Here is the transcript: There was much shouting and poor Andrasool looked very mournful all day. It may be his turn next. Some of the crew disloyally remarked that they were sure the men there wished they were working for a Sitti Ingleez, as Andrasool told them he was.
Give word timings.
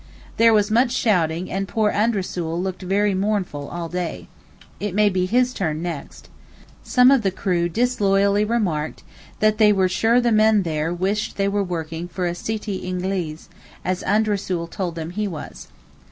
There 0.37 0.51
was 0.51 0.71
much 0.71 0.89
shouting 0.91 1.51
and 1.51 1.67
poor 1.67 1.91
Andrasool 1.91 2.59
looked 2.59 2.81
very 2.81 3.13
mournful 3.13 3.67
all 3.69 3.87
day. 3.87 4.27
It 4.79 4.95
may 4.95 5.09
be 5.09 5.27
his 5.27 5.53
turn 5.53 5.83
next. 5.83 6.27
Some 6.83 7.11
of 7.11 7.21
the 7.21 7.29
crew 7.29 7.69
disloyally 7.69 8.43
remarked 8.43 9.03
that 9.41 9.59
they 9.59 9.71
were 9.71 9.87
sure 9.87 10.19
the 10.19 10.31
men 10.31 10.63
there 10.63 10.91
wished 10.91 11.37
they 11.37 11.47
were 11.47 11.63
working 11.63 12.07
for 12.07 12.25
a 12.25 12.33
Sitti 12.33 12.81
Ingleez, 12.81 13.47
as 13.85 14.01
Andrasool 14.01 14.71
told 14.71 14.95
them 14.95 15.11
he 15.11 15.27
was. 15.27 15.67